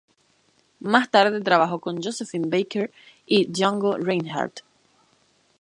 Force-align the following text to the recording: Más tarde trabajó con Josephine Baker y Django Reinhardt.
Más 0.79 1.11
tarde 1.11 1.41
trabajó 1.43 1.77
con 1.79 2.01
Josephine 2.01 2.47
Baker 2.49 2.91
y 3.27 3.45
Django 3.51 3.97
Reinhardt. 3.97 4.61